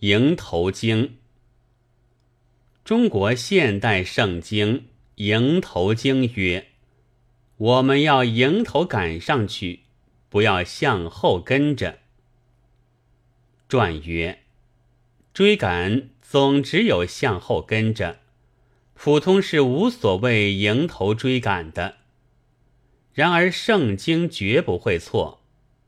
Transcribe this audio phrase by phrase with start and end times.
[0.00, 1.08] 迎头经》，
[2.84, 4.78] 中国现代圣经
[5.16, 6.68] 《迎头经》曰
[7.58, 9.80] ：“我们要迎头赶上去，
[10.28, 11.98] 不要向后跟着。”
[13.68, 14.44] 传曰
[15.34, 18.20] ：“追赶总只有向后跟着，
[18.94, 21.96] 普通是无所谓迎头追赶的。
[23.12, 25.40] 然而圣经绝不会错，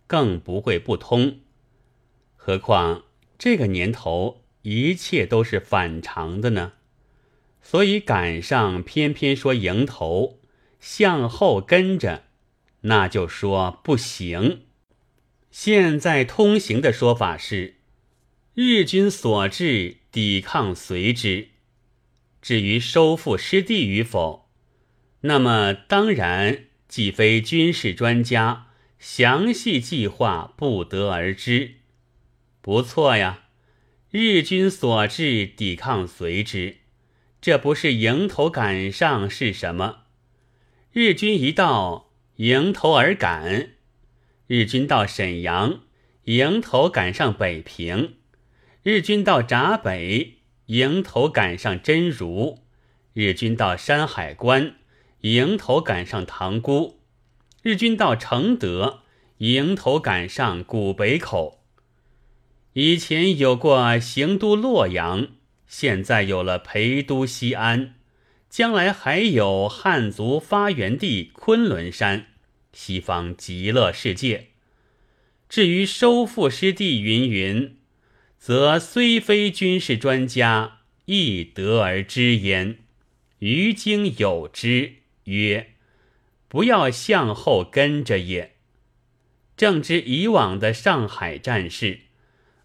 [0.08, 1.38] 更不会不通。
[2.34, 3.04] 何况？”
[3.40, 6.74] 这个年头，一切都是反常的呢，
[7.62, 10.40] 所以赶上偏偏说迎头
[10.78, 12.24] 向后跟着，
[12.82, 14.64] 那就说不行。
[15.50, 17.76] 现在通行的说法是，
[18.52, 21.48] 日军所至，抵抗随之。
[22.42, 24.50] 至于收复失地与否，
[25.22, 28.66] 那么当然既非军事专家，
[28.98, 31.76] 详细计划不得而知。
[32.62, 33.44] 不错呀，
[34.10, 36.76] 日军所至，抵抗随之，
[37.40, 40.02] 这不是迎头赶上是什么？
[40.92, 43.70] 日军一到，迎头而赶。
[44.46, 45.80] 日军到沈阳，
[46.24, 48.16] 迎头赶上北平；
[48.82, 52.58] 日军到闸北，迎头赶上真如；
[53.14, 54.74] 日军到山海关，
[55.20, 56.96] 迎头赶上塘沽；
[57.62, 59.04] 日军到承德，
[59.38, 61.59] 迎头赶上古北口。
[62.74, 65.28] 以前有过行都洛阳，
[65.66, 67.94] 现在有了陪都西安，
[68.48, 72.28] 将来还有汉族发源地昆仑山，
[72.72, 74.48] 西方极乐世界。
[75.48, 77.76] 至于收复失地云云，
[78.38, 82.78] 则虽非军事专家，亦得而知焉。
[83.40, 84.92] 于经有之，
[85.24, 85.74] 曰：
[86.46, 88.52] 不要向后跟着也。
[89.56, 92.02] 正知以往的上海战事。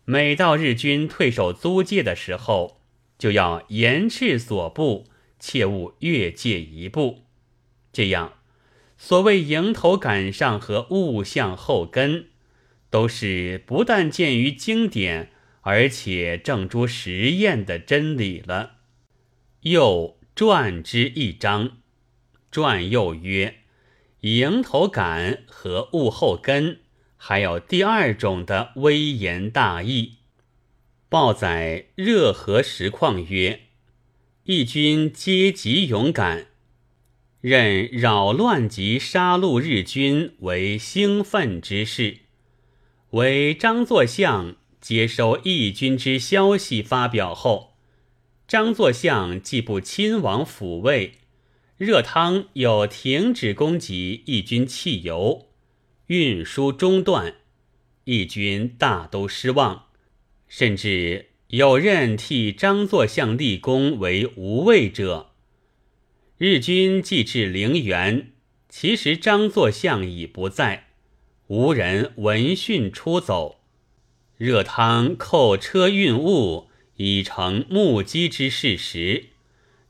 [0.05, 2.79] 每到日军退守租界的时候，
[3.17, 5.07] 就要严斥所部，
[5.39, 7.23] 切勿越界一步。
[7.91, 8.33] 这样，
[8.97, 12.27] 所谓迎头赶上和勿向后跟，
[12.91, 15.31] 都是不但见于经典，
[15.61, 18.73] 而且正诸实验的真理了。
[19.61, 21.77] 又传之一章，
[22.51, 23.55] 传又曰：
[24.21, 26.81] 迎头赶和勿后跟。
[27.17, 30.17] 还有第二种的微言大义，
[31.09, 33.61] 报载热河实况曰：
[34.43, 36.47] 义军皆极勇敢，
[37.41, 42.19] 任扰乱及杀戮日军为兴奋之事。
[43.11, 47.77] 为张作相接收义军之消息发表后，
[48.47, 51.13] 张作相既不亲往抚慰，
[51.77, 55.47] 热汤又停止供给义军汽油。
[56.07, 57.33] 运输中断，
[58.03, 59.85] 义军大都失望，
[60.47, 65.31] 甚至有任替张作相立功为无畏者。
[66.37, 68.33] 日军既至陵园，
[68.69, 70.89] 其实张作相已不在，
[71.47, 73.61] 无人闻讯出走。
[74.37, 76.67] 热汤扣车运物，
[76.97, 79.29] 已成目击之事实。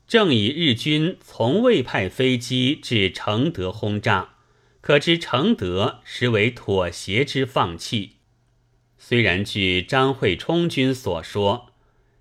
[0.06, 4.35] 正以日军从未派飞机至承德轰炸。
[4.86, 8.18] 可知承德实为妥协之放弃。
[8.96, 11.72] 虽然据张惠冲军所说，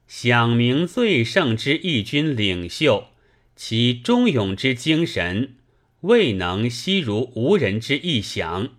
[0.07, 3.09] 响明最盛之义军领袖，
[3.55, 5.57] 其忠勇之精神
[6.01, 8.69] 未能悉如无人之意想。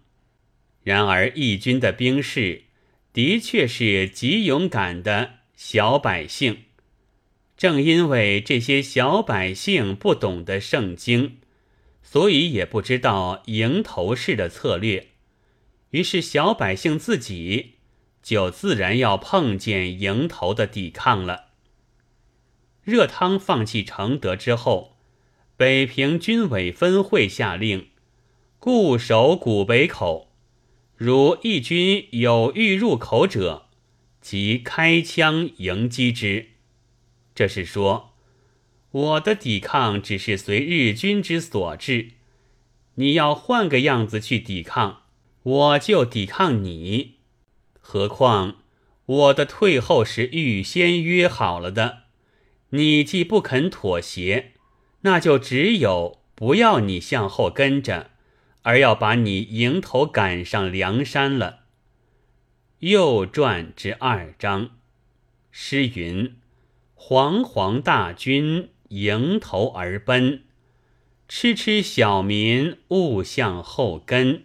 [0.83, 2.65] 然而义军的兵士
[3.13, 6.65] 的确是极勇敢的小百姓。
[7.57, 11.37] 正因为这些小百姓不懂得圣经。
[12.09, 15.09] 所以也不知道迎头式的策略，
[15.91, 17.75] 于是小百姓自己
[18.22, 21.47] 就自然要碰见迎头的抵抗了。
[22.84, 24.97] 热汤放弃承德之后，
[25.56, 27.89] 北平军委分会下令
[28.61, 30.31] 固守古北口，
[30.95, 33.66] 如义军有欲入口者，
[34.21, 36.51] 即开枪迎击之。
[37.34, 38.16] 这是说。
[38.97, 42.13] 我的抵抗只是随日军之所至，
[42.95, 45.03] 你要换个样子去抵抗，
[45.43, 47.16] 我就抵抗你。
[47.78, 48.63] 何况
[49.04, 52.04] 我的退后是预先约好了的，
[52.71, 54.53] 你既不肯妥协，
[55.03, 58.13] 那就只有不要你向后跟着，
[58.63, 61.65] 而要把你迎头赶上梁山了。
[62.78, 64.71] 右传之二章，
[65.51, 66.37] 诗云
[66.97, 70.44] ：“煌煌大军。”迎头而奔，
[71.28, 74.44] 痴痴小民勿向后跟，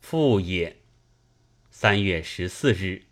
[0.00, 0.78] 父也。
[1.70, 3.04] 三月十四日。